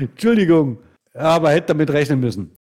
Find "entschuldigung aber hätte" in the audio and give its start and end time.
0.00-1.68